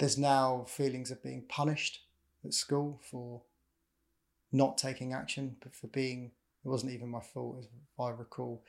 There's 0.00 0.16
now 0.16 0.64
feelings 0.66 1.10
of 1.10 1.22
being 1.22 1.44
punished 1.46 2.00
at 2.42 2.54
school 2.54 3.02
for 3.10 3.42
not 4.50 4.78
taking 4.78 5.12
action, 5.12 5.56
but 5.62 5.76
for 5.76 5.88
being, 5.88 6.30
it 6.64 6.68
wasn't 6.68 6.92
even 6.92 7.10
my 7.10 7.20
fault, 7.20 7.58
if 7.60 8.00
I 8.00 8.08
recall. 8.08 8.64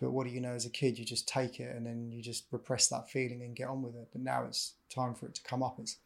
But 0.00 0.12
what 0.12 0.26
do 0.26 0.32
you 0.32 0.40
know 0.40 0.54
as 0.54 0.64
a 0.64 0.70
kid? 0.70 0.98
You 0.98 1.04
just 1.04 1.28
take 1.28 1.60
it 1.60 1.76
and 1.76 1.86
then 1.86 2.10
you 2.10 2.22
just 2.22 2.46
repress 2.50 2.88
that 2.88 3.10
feeling 3.10 3.42
and 3.42 3.54
get 3.54 3.68
on 3.68 3.82
with 3.82 3.96
it. 3.96 4.08
But 4.12 4.22
now 4.22 4.44
it's 4.44 4.76
time 4.88 5.14
for 5.14 5.26
it 5.26 5.34
to 5.34 5.42
come 5.42 5.62
up. 5.62 5.76
It's 5.78 5.98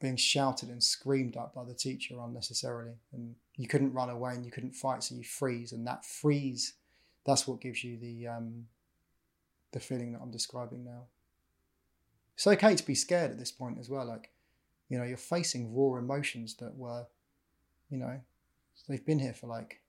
being 0.00 0.16
shouted 0.16 0.70
and 0.70 0.82
screamed 0.82 1.36
at 1.36 1.54
by 1.54 1.64
the 1.64 1.74
teacher 1.74 2.14
unnecessarily. 2.18 2.92
And 3.12 3.34
you 3.56 3.68
couldn't 3.68 3.92
run 3.92 4.08
away 4.08 4.32
and 4.32 4.46
you 4.46 4.50
couldn't 4.50 4.76
fight, 4.76 5.02
so 5.02 5.14
you 5.14 5.24
freeze. 5.24 5.72
And 5.72 5.86
that 5.86 6.06
freeze, 6.06 6.72
that's 7.26 7.46
what 7.46 7.60
gives 7.60 7.84
you 7.84 7.98
the 7.98 8.28
um, 8.28 8.64
the 9.72 9.80
feeling 9.80 10.12
that 10.12 10.22
I'm 10.22 10.30
describing 10.30 10.84
now. 10.84 11.04
It's 12.34 12.46
okay 12.46 12.74
to 12.74 12.86
be 12.86 12.94
scared 12.94 13.30
at 13.30 13.38
this 13.38 13.52
point 13.52 13.78
as 13.78 13.88
well. 13.88 14.06
Like, 14.06 14.30
you 14.88 14.98
know, 14.98 15.04
you're 15.04 15.16
facing 15.16 15.74
raw 15.74 15.98
emotions 15.98 16.56
that 16.56 16.76
were, 16.76 17.06
you 17.90 17.98
know, 17.98 18.20
they've 18.88 19.04
been 19.04 19.20
here 19.20 19.32
for 19.32 19.46
like 19.46 19.80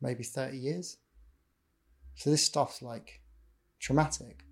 maybe 0.00 0.24
30 0.24 0.56
years. 0.58 0.98
So 2.14 2.30
this 2.30 2.42
stuff's 2.42 2.82
like 2.82 3.22
traumatic. 3.78 4.44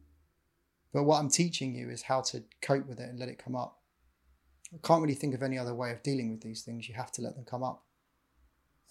But 0.92 1.04
what 1.04 1.18
I'm 1.18 1.28
teaching 1.28 1.74
you 1.74 1.90
is 1.90 2.02
how 2.02 2.20
to 2.22 2.44
cope 2.62 2.86
with 2.86 3.00
it 3.00 3.08
and 3.08 3.18
let 3.18 3.28
it 3.28 3.42
come 3.42 3.56
up. 3.56 3.80
I 4.72 4.86
can't 4.86 5.02
really 5.02 5.14
think 5.14 5.34
of 5.34 5.42
any 5.42 5.58
other 5.58 5.74
way 5.74 5.90
of 5.90 6.02
dealing 6.02 6.30
with 6.30 6.40
these 6.40 6.62
things. 6.62 6.88
You 6.88 6.94
have 6.94 7.12
to 7.12 7.22
let 7.22 7.34
them 7.34 7.44
come 7.44 7.62
up. 7.62 7.82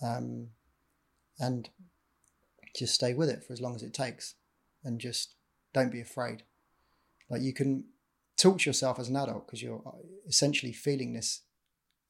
Um, 0.02 0.50
and 1.40 1.70
just 2.76 2.96
stay 2.96 3.14
with 3.14 3.30
it 3.30 3.44
for 3.44 3.54
as 3.54 3.62
long 3.62 3.76
as 3.76 3.84
it 3.84 3.94
takes. 3.94 4.36
And 4.84 5.00
just 5.00 5.36
don't 5.74 5.92
be 5.92 6.02
afraid. 6.02 6.44
Like 7.34 7.42
you 7.42 7.52
can 7.52 7.86
talk 8.38 8.60
to 8.60 8.70
yourself 8.70 9.00
as 9.00 9.10
an 9.10 9.16
adult 9.16 9.48
because 9.48 9.64
you're 9.64 9.82
uh, 9.88 9.92
essentially 10.28 10.72
feeling 10.72 11.14
this 11.14 11.42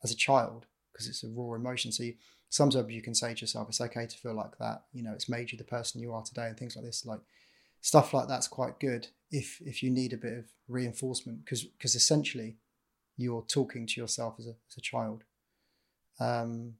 as 0.03 0.11
a 0.11 0.17
child 0.17 0.65
because 0.91 1.07
it's 1.07 1.23
a 1.23 1.29
raw 1.29 1.53
emotion. 1.53 1.93
So 1.93 2.03
you, 2.03 2.15
sometimes 2.49 2.91
you 2.91 3.01
can 3.01 3.15
say 3.15 3.33
to 3.33 3.39
yourself, 3.39 3.69
it's 3.69 3.79
okay 3.79 4.05
to 4.05 4.17
feel 4.17 4.35
like 4.35 4.57
that. 4.59 4.83
You 4.91 5.01
know, 5.01 5.13
it's 5.13 5.29
made 5.29 5.53
you 5.53 5.57
the 5.57 5.63
person 5.63 6.01
you 6.01 6.11
are 6.11 6.23
today 6.23 6.47
and 6.47 6.57
things 6.57 6.75
like 6.75 6.83
this. 6.83 7.05
Like 7.05 7.21
stuff 7.79 8.13
like 8.13 8.27
that's 8.27 8.49
quite 8.49 8.81
good 8.81 9.07
if 9.31 9.61
if 9.61 9.81
you 9.81 9.89
need 9.89 10.11
a 10.11 10.17
bit 10.17 10.37
of 10.37 10.45
reinforcement 10.67 11.45
because 11.45 11.63
because 11.63 11.95
essentially 11.95 12.57
you're 13.15 13.45
talking 13.47 13.87
to 13.87 14.01
yourself 14.01 14.35
as 14.39 14.47
a, 14.47 14.55
as 14.69 14.77
a 14.77 14.81
child. 14.81 15.23
Um, 16.19 16.73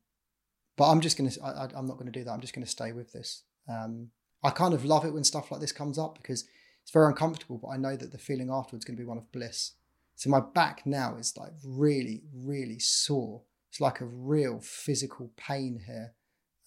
but 0.75 0.89
I'm 0.89 0.99
just 0.99 1.17
gonna 1.17 1.31
I, 1.41 1.69
I'm 1.77 1.87
not 1.87 1.97
gonna 1.97 2.11
do 2.11 2.25
that. 2.25 2.31
I'm 2.31 2.41
just 2.41 2.53
gonna 2.53 2.65
stay 2.65 2.91
with 2.91 3.13
this. 3.13 3.43
Um, 3.69 4.09
I 4.43 4.49
kind 4.49 4.73
of 4.73 4.83
love 4.83 5.05
it 5.05 5.13
when 5.13 5.23
stuff 5.23 5.49
like 5.49 5.61
this 5.61 5.71
comes 5.71 5.97
up 5.97 6.17
because 6.21 6.43
it's 6.83 6.91
very 6.91 7.07
uncomfortable, 7.07 7.57
but 7.57 7.69
I 7.69 7.77
know 7.77 7.95
that 7.95 8.11
the 8.11 8.17
feeling 8.17 8.49
afterwards 8.51 8.83
is 8.83 8.85
going 8.85 8.97
to 8.97 9.01
be 9.01 9.07
one 9.07 9.17
of 9.17 9.31
bliss. 9.31 9.73
So 10.15 10.29
my 10.29 10.39
back 10.39 10.85
now 10.85 11.15
is 11.17 11.35
like 11.37 11.51
really, 11.65 12.23
really 12.33 12.79
sore. 12.79 13.41
It's 13.69 13.81
like 13.81 14.01
a 14.01 14.05
real 14.05 14.59
physical 14.59 15.31
pain 15.35 15.81
here. 15.87 16.13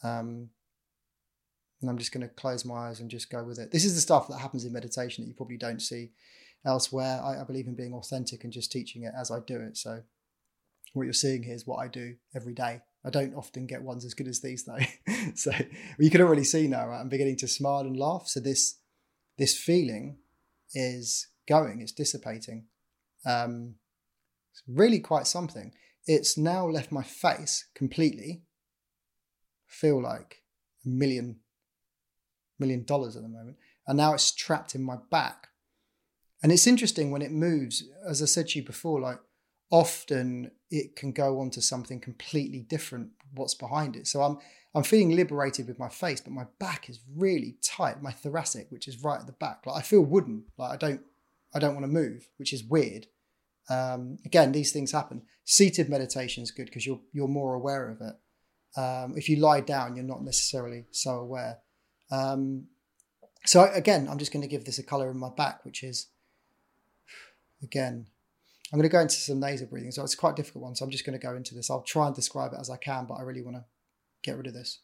Um, 0.02 0.50
and 1.80 1.90
I'm 1.90 1.98
just 1.98 2.12
going 2.12 2.26
to 2.26 2.34
close 2.34 2.64
my 2.64 2.88
eyes 2.88 3.00
and 3.00 3.10
just 3.10 3.30
go 3.30 3.44
with 3.44 3.58
it. 3.58 3.70
This 3.70 3.84
is 3.84 3.94
the 3.94 4.00
stuff 4.00 4.28
that 4.28 4.38
happens 4.38 4.64
in 4.64 4.72
meditation 4.72 5.22
that 5.22 5.28
you 5.28 5.34
probably 5.34 5.58
don't 5.58 5.80
see 5.80 6.10
elsewhere. 6.64 7.20
I, 7.22 7.42
I 7.42 7.44
believe 7.44 7.66
in 7.66 7.76
being 7.76 7.92
authentic 7.92 8.44
and 8.44 8.52
just 8.52 8.72
teaching 8.72 9.04
it 9.04 9.12
as 9.18 9.30
I 9.30 9.38
do 9.46 9.60
it. 9.60 9.76
So 9.76 10.02
what 10.94 11.04
you're 11.04 11.12
seeing 11.12 11.42
here 11.42 11.54
is 11.54 11.66
what 11.66 11.76
I 11.76 11.88
do 11.88 12.16
every 12.34 12.54
day. 12.54 12.80
I 13.04 13.10
don't 13.10 13.34
often 13.34 13.66
get 13.66 13.82
ones 13.82 14.04
as 14.04 14.14
good 14.14 14.26
as 14.26 14.40
these 14.40 14.64
though. 14.64 14.78
so 15.34 15.52
well, 15.52 15.68
you 15.98 16.10
can 16.10 16.22
already 16.22 16.44
see 16.44 16.66
now, 16.66 16.88
right? 16.88 17.00
I'm 17.00 17.08
beginning 17.08 17.36
to 17.36 17.48
smile 17.48 17.80
and 17.80 17.96
laugh. 17.96 18.26
So 18.26 18.40
this 18.40 18.78
this 19.38 19.56
feeling 19.56 20.18
is 20.74 21.28
going, 21.48 21.80
it's 21.80 21.92
dissipating. 21.92 22.66
Um, 23.24 23.76
it's 24.52 24.62
really 24.68 25.00
quite 25.00 25.26
something. 25.26 25.72
It's 26.06 26.38
now 26.38 26.66
left 26.66 26.92
my 26.92 27.02
face 27.02 27.66
completely 27.74 28.42
feel 29.66 30.00
like 30.00 30.42
a 30.84 30.88
million 30.88 31.40
million 32.58 32.84
dollars 32.84 33.16
at 33.16 33.22
the 33.22 33.28
moment, 33.28 33.56
and 33.86 33.98
now 33.98 34.14
it's 34.14 34.32
trapped 34.32 34.74
in 34.74 34.82
my 34.82 34.96
back. 35.10 35.48
And 36.42 36.52
it's 36.52 36.66
interesting 36.66 37.10
when 37.10 37.22
it 37.22 37.32
moves, 37.32 37.84
as 38.08 38.22
I 38.22 38.26
said 38.26 38.48
to 38.48 38.58
you 38.58 38.64
before, 38.64 39.00
like 39.00 39.18
often 39.70 40.52
it 40.70 40.96
can 40.96 41.12
go 41.12 41.40
on 41.40 41.50
to 41.50 41.62
something 41.62 42.00
completely 42.00 42.60
different 42.60 43.10
what's 43.34 43.54
behind 43.54 43.96
it. 43.96 44.06
So 44.06 44.22
I'm 44.22 44.38
I'm 44.76 44.82
feeling 44.82 45.16
liberated 45.16 45.68
with 45.68 45.78
my 45.78 45.88
face, 45.88 46.20
but 46.20 46.34
my 46.34 46.44
back 46.58 46.90
is 46.90 47.00
really 47.16 47.56
tight. 47.62 48.02
My 48.02 48.12
thoracic, 48.12 48.66
which 48.70 48.86
is 48.86 49.02
right 49.02 49.18
at 49.18 49.26
the 49.26 49.32
back, 49.32 49.64
like 49.64 49.78
I 49.78 49.80
feel 49.80 50.02
wooden. 50.02 50.44
Like 50.58 50.72
I 50.72 50.76
don't, 50.76 51.00
I 51.54 51.58
don't 51.58 51.72
want 51.72 51.84
to 51.84 51.92
move, 51.92 52.28
which 52.36 52.52
is 52.52 52.62
weird. 52.62 53.06
Um, 53.70 54.18
again, 54.26 54.52
these 54.52 54.72
things 54.72 54.92
happen. 54.92 55.22
Seated 55.46 55.88
meditation 55.88 56.42
is 56.42 56.50
good 56.50 56.66
because 56.66 56.86
you're 56.86 57.00
you're 57.14 57.26
more 57.26 57.54
aware 57.54 57.88
of 57.88 58.02
it. 58.02 58.78
Um, 58.78 59.14
if 59.16 59.30
you 59.30 59.36
lie 59.36 59.62
down, 59.62 59.96
you're 59.96 60.04
not 60.04 60.22
necessarily 60.22 60.84
so 60.90 61.12
aware. 61.20 61.60
Um, 62.10 62.66
so 63.46 63.70
again, 63.72 64.08
I'm 64.10 64.18
just 64.18 64.32
going 64.32 64.42
to 64.42 64.48
give 64.48 64.66
this 64.66 64.78
a 64.78 64.82
color 64.82 65.10
in 65.10 65.16
my 65.16 65.30
back, 65.30 65.64
which 65.64 65.82
is 65.82 66.08
again. 67.62 68.08
I'm 68.72 68.78
going 68.78 68.88
to 68.88 68.92
go 68.92 69.00
into 69.00 69.14
some 69.14 69.40
nasal 69.40 69.68
breathing. 69.68 69.92
So 69.92 70.02
it's 70.02 70.14
quite 70.14 70.32
a 70.32 70.36
difficult 70.36 70.64
one. 70.64 70.74
So 70.74 70.84
I'm 70.84 70.90
just 70.90 71.06
going 71.06 71.18
to 71.18 71.24
go 71.24 71.36
into 71.36 71.54
this. 71.54 71.70
I'll 71.70 71.82
try 71.82 72.06
and 72.06 72.14
describe 72.14 72.52
it 72.52 72.58
as 72.60 72.68
I 72.68 72.76
can, 72.76 73.06
but 73.06 73.14
I 73.14 73.22
really 73.22 73.42
want 73.42 73.56
to 73.56 73.64
get 74.24 74.36
rid 74.36 74.46
of 74.46 74.54
this. 74.54 74.80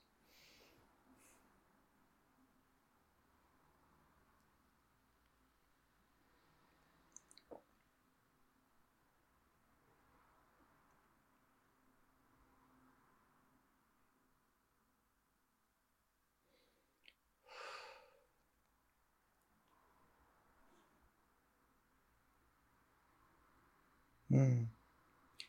Mm. 24.33 24.67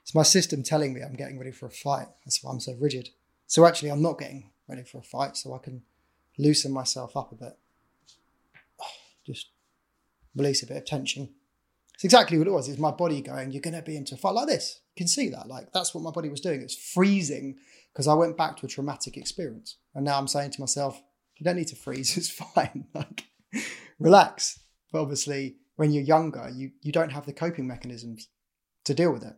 It's 0.02 0.14
my 0.14 0.24
system 0.24 0.64
telling 0.64 0.94
me 0.94 1.02
I'm 1.02 1.16
getting 1.16 1.40
ready 1.40 1.52
for 1.52 1.68
a 1.68 1.72
fight. 1.72 2.08
That's 2.26 2.44
why 2.44 2.52
I'm 2.52 2.60
so 2.60 2.76
rigid. 2.80 3.10
So 3.48 3.66
actually, 3.66 3.90
I'm 3.90 4.02
not 4.02 4.20
getting 4.20 4.52
ready 4.68 4.84
for 4.84 4.98
a 4.98 5.04
fight, 5.04 5.38
so 5.38 5.54
I 5.54 5.60
can 5.60 5.84
loosen 6.38 6.74
myself 6.74 7.16
up 7.16 7.32
a 7.32 7.36
bit. 7.36 7.58
Just 9.26 9.50
release 10.36 10.64
a 10.64 10.68
bit 10.68 10.78
of 10.78 10.86
tension. 10.86 11.30
It's 11.94 12.04
exactly 12.04 12.38
what 12.38 12.48
it 12.48 12.52
was. 12.52 12.68
It's 12.68 12.80
my 12.80 12.92
body 12.92 13.22
going, 13.22 13.52
You're 13.52 13.62
going 13.62 13.76
to 13.76 13.82
be 13.82 13.96
into 13.96 14.16
a 14.16 14.18
fight 14.18 14.34
like 14.34 14.48
this. 14.48 14.82
You 14.96 15.02
can 15.02 15.08
see 15.08 15.30
that. 15.30 15.48
Like, 15.48 15.72
that's 15.72 15.94
what 15.94 16.04
my 16.04 16.12
body 16.12 16.30
was 16.30 16.42
doing. 16.42 16.62
It's 16.62 16.76
freezing 16.76 17.58
because 17.94 18.08
I 18.08 18.14
went 18.14 18.38
back 18.38 18.58
to 18.58 18.66
a 18.66 18.70
traumatic 18.70 19.16
experience. 19.16 19.78
And 19.96 20.04
now 20.04 20.18
I'm 20.18 20.28
saying 20.28 20.52
to 20.52 20.62
myself, 20.62 21.02
You 21.38 21.46
don't 21.46 21.58
need 21.58 21.68
to 21.68 21.76
freeze. 21.76 22.18
It's 22.18 22.30
fine. 22.30 22.88
like, 22.94 23.26
relax. 24.00 24.60
But 24.92 25.02
obviously, 25.02 25.58
when 25.76 25.92
you're 25.92 26.04
younger, 26.04 26.50
you, 26.54 26.72
you 26.82 26.92
don't 26.92 27.12
have 27.12 27.26
the 27.26 27.34
coping 27.34 27.68
mechanisms 27.68 28.28
to 28.86 28.94
deal 28.94 29.12
with 29.12 29.24
it. 29.24 29.36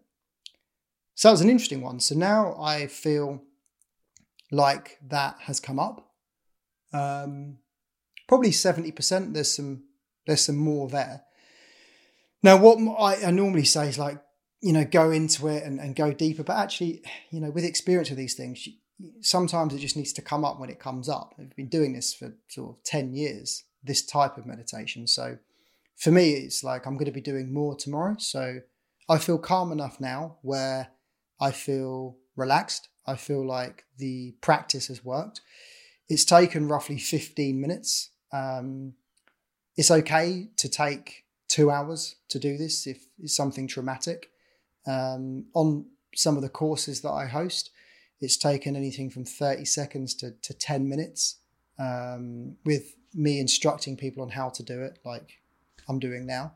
So 1.15 1.27
that 1.27 1.33
was 1.33 1.41
an 1.41 1.49
interesting 1.49 1.81
one. 1.81 1.99
So 1.99 2.15
now 2.15 2.55
I 2.59 2.87
feel 2.87 3.41
like 4.51 4.97
that 5.07 5.37
has 5.41 5.59
come 5.59 5.79
up. 5.79 6.11
Um, 6.93 7.59
probably 8.27 8.51
70%. 8.51 9.33
There's 9.33 9.51
some 9.55 9.83
there's 10.25 10.45
some 10.45 10.57
more 10.57 10.89
there. 10.89 11.23
Now, 12.41 12.57
what 12.57 12.79
I, 12.99 13.27
I, 13.27 13.31
normally 13.31 13.63
say 13.63 13.87
is 13.87 13.99
like, 13.99 14.19
you 14.61 14.73
know, 14.73 14.85
go 14.85 15.11
into 15.11 15.47
it 15.47 15.63
and, 15.63 15.79
and 15.79 15.95
go 15.95 16.13
deeper. 16.13 16.43
But 16.43 16.57
actually, 16.57 17.03
you 17.31 17.39
know, 17.39 17.51
with 17.51 17.63
experience 17.63 18.09
of 18.11 18.17
these 18.17 18.33
things, 18.33 18.67
sometimes 19.21 19.73
it 19.73 19.79
just 19.79 19.97
needs 19.97 20.13
to 20.13 20.21
come 20.21 20.43
up 20.43 20.59
when 20.59 20.69
it 20.69 20.79
comes 20.79 21.09
up. 21.09 21.35
I've 21.39 21.55
been 21.55 21.69
doing 21.69 21.93
this 21.93 22.13
for 22.13 22.33
sort 22.49 22.71
of 22.71 22.83
10 22.83 23.13
years, 23.13 23.63
this 23.83 24.05
type 24.05 24.37
of 24.37 24.45
meditation. 24.45 25.07
So 25.07 25.37
for 25.97 26.11
me, 26.11 26.31
it's 26.33 26.63
like 26.63 26.85
I'm 26.85 26.95
going 26.95 27.05
to 27.05 27.11
be 27.11 27.21
doing 27.21 27.53
more 27.53 27.75
tomorrow. 27.75 28.15
So 28.19 28.61
I 29.07 29.17
feel 29.17 29.37
calm 29.37 29.71
enough 29.71 29.99
now 29.99 30.37
where 30.41 30.89
I 31.39 31.51
feel 31.51 32.17
relaxed. 32.35 32.89
I 33.05 33.15
feel 33.15 33.45
like 33.45 33.85
the 33.97 34.35
practice 34.41 34.87
has 34.87 35.05
worked. 35.05 35.41
It's 36.09 36.25
taken 36.25 36.67
roughly 36.67 36.97
15 36.97 37.59
minutes. 37.59 38.09
Um, 38.31 38.93
it's 39.75 39.91
okay 39.91 40.49
to 40.57 40.69
take 40.69 41.25
two 41.47 41.69
hours 41.69 42.15
to 42.29 42.39
do 42.39 42.57
this 42.57 42.87
if 42.87 43.05
it's 43.19 43.35
something 43.35 43.67
traumatic. 43.67 44.29
Um, 44.87 45.45
on 45.53 45.85
some 46.15 46.35
of 46.35 46.41
the 46.41 46.49
courses 46.49 47.01
that 47.01 47.11
I 47.11 47.27
host, 47.27 47.71
it's 48.21 48.37
taken 48.37 48.75
anything 48.75 49.09
from 49.09 49.25
30 49.25 49.65
seconds 49.65 50.13
to, 50.15 50.31
to 50.41 50.53
10 50.53 50.87
minutes 50.87 51.37
um, 51.77 52.55
with 52.65 52.95
me 53.13 53.39
instructing 53.39 53.97
people 53.97 54.23
on 54.23 54.29
how 54.29 54.49
to 54.49 54.63
do 54.63 54.81
it, 54.81 54.99
like 55.05 55.39
I'm 55.87 55.99
doing 55.99 56.25
now. 56.25 56.53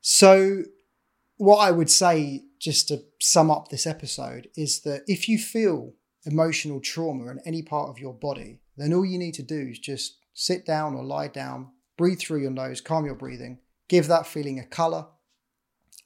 So, 0.00 0.64
what 1.38 1.58
I 1.58 1.70
would 1.70 1.90
say, 1.90 2.44
just 2.60 2.88
to 2.88 3.02
sum 3.20 3.50
up 3.50 3.68
this 3.68 3.86
episode, 3.86 4.48
is 4.56 4.80
that 4.82 5.02
if 5.06 5.28
you 5.28 5.38
feel 5.38 5.94
emotional 6.24 6.80
trauma 6.80 7.30
in 7.30 7.40
any 7.46 7.62
part 7.62 7.88
of 7.88 7.98
your 7.98 8.12
body, 8.12 8.60
then 8.76 8.92
all 8.92 9.04
you 9.04 9.18
need 9.18 9.34
to 9.34 9.42
do 9.42 9.68
is 9.70 9.78
just 9.78 10.18
sit 10.34 10.66
down 10.66 10.94
or 10.94 11.02
lie 11.02 11.28
down, 11.28 11.68
breathe 11.96 12.20
through 12.20 12.42
your 12.42 12.50
nose, 12.50 12.80
calm 12.80 13.06
your 13.06 13.14
breathing, 13.14 13.58
give 13.88 14.08
that 14.08 14.26
feeling 14.26 14.58
a 14.58 14.64
color, 14.64 15.06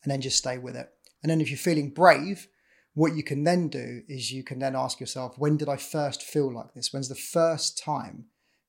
and 0.02 0.12
then 0.12 0.20
just 0.20 0.38
stay 0.38 0.58
with 0.58 0.76
it. 0.76 0.88
And 1.22 1.30
then 1.30 1.40
if 1.40 1.50
you're 1.50 1.58
feeling 1.58 1.90
brave, 1.90 2.48
what 2.94 3.14
you 3.14 3.22
can 3.22 3.44
then 3.44 3.68
do 3.68 4.02
is 4.08 4.32
you 4.32 4.44
can 4.44 4.58
then 4.58 4.76
ask 4.76 5.00
yourself, 5.00 5.38
when 5.38 5.56
did 5.56 5.68
I 5.68 5.76
first 5.76 6.22
feel 6.22 6.52
like 6.52 6.74
this? 6.74 6.92
When's 6.92 7.08
the 7.08 7.14
first 7.14 7.78
time 7.78 8.26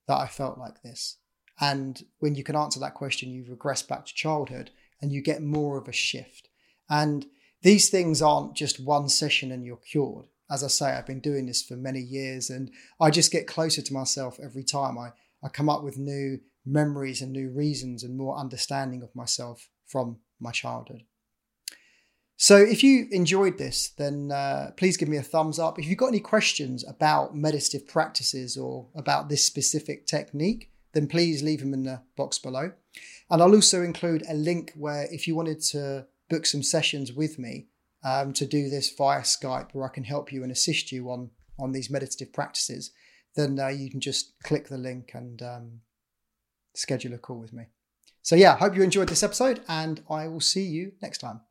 that 0.08 0.16
I 0.16 0.26
felt 0.26 0.58
like 0.58 0.82
this? 0.82 1.18
And 1.60 2.02
when 2.18 2.34
you 2.34 2.42
can 2.42 2.56
answer 2.56 2.80
that 2.80 2.94
question, 2.94 3.30
you 3.30 3.44
regress 3.48 3.82
back 3.82 4.06
to 4.06 4.14
childhood 4.14 4.70
and 5.00 5.12
you 5.12 5.22
get 5.22 5.42
more 5.42 5.78
of 5.78 5.88
a 5.88 5.92
shift. 5.92 6.48
And 6.88 7.26
these 7.62 7.88
things 7.88 8.20
aren't 8.20 8.54
just 8.54 8.78
one 8.78 9.08
session 9.08 9.50
and 9.50 9.64
you're 9.64 9.76
cured. 9.76 10.26
As 10.50 10.62
I 10.62 10.68
say, 10.68 10.92
I've 10.92 11.06
been 11.06 11.20
doing 11.20 11.46
this 11.46 11.62
for 11.62 11.76
many 11.76 12.00
years 12.00 12.50
and 12.50 12.70
I 13.00 13.10
just 13.10 13.32
get 13.32 13.46
closer 13.46 13.80
to 13.82 13.94
myself 13.94 14.38
every 14.42 14.64
time. 14.64 14.98
I, 14.98 15.12
I 15.42 15.48
come 15.48 15.68
up 15.70 15.82
with 15.82 15.96
new 15.96 16.40
memories 16.66 17.22
and 17.22 17.32
new 17.32 17.50
reasons 17.50 18.02
and 18.02 18.16
more 18.16 18.36
understanding 18.36 19.02
of 19.02 19.14
myself 19.14 19.68
from 19.86 20.18
my 20.40 20.50
childhood. 20.50 21.04
So, 22.36 22.56
if 22.56 22.82
you 22.82 23.06
enjoyed 23.12 23.58
this, 23.58 23.90
then 23.96 24.32
uh, 24.32 24.72
please 24.76 24.96
give 24.96 25.08
me 25.08 25.16
a 25.16 25.22
thumbs 25.22 25.58
up. 25.58 25.78
If 25.78 25.86
you've 25.86 25.98
got 25.98 26.08
any 26.08 26.20
questions 26.20 26.84
about 26.86 27.36
meditative 27.36 27.86
practices 27.86 28.56
or 28.56 28.88
about 28.96 29.28
this 29.28 29.46
specific 29.46 30.06
technique, 30.06 30.70
then 30.92 31.06
please 31.06 31.42
leave 31.42 31.60
them 31.60 31.72
in 31.72 31.84
the 31.84 32.02
box 32.16 32.38
below. 32.38 32.72
And 33.30 33.40
I'll 33.40 33.54
also 33.54 33.82
include 33.82 34.24
a 34.28 34.34
link 34.34 34.72
where 34.76 35.06
if 35.10 35.28
you 35.28 35.36
wanted 35.36 35.60
to 35.70 36.06
book 36.28 36.46
some 36.46 36.62
sessions 36.62 37.12
with 37.12 37.38
me 37.38 37.68
um, 38.04 38.32
to 38.34 38.46
do 38.46 38.68
this 38.68 38.90
via 38.90 39.22
Skype, 39.22 39.70
where 39.72 39.86
I 39.86 39.92
can 39.92 40.04
help 40.04 40.32
you 40.32 40.42
and 40.42 40.52
assist 40.52 40.92
you 40.92 41.10
on 41.10 41.30
on 41.58 41.72
these 41.72 41.90
meditative 41.90 42.32
practices, 42.32 42.90
then 43.36 43.58
uh, 43.60 43.68
you 43.68 43.88
can 43.88 44.00
just 44.00 44.32
click 44.42 44.68
the 44.68 44.78
link 44.78 45.12
and 45.14 45.40
um, 45.40 45.80
schedule 46.74 47.14
a 47.14 47.18
call 47.18 47.38
with 47.38 47.52
me. 47.52 47.66
So 48.22 48.34
yeah, 48.36 48.54
I 48.54 48.56
hope 48.56 48.74
you 48.74 48.82
enjoyed 48.82 49.08
this 49.08 49.22
episode, 49.22 49.60
and 49.68 50.02
I 50.10 50.26
will 50.28 50.40
see 50.40 50.64
you 50.64 50.92
next 51.00 51.18
time. 51.18 51.42